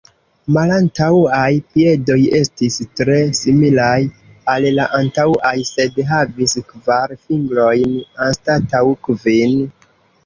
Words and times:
Malantaŭaj 0.55 1.49
piedoj 1.73 2.15
estis 2.37 2.79
tre 3.01 3.17
similaj 3.41 3.93
al 4.55 4.67
la 4.79 4.87
antaŭaj, 5.01 5.53
sed 5.73 6.01
havis 6.13 6.59
kvar 6.73 7.17
fingrojn 7.29 7.97
anstataŭ 8.29 8.85
kvin. 9.09 9.59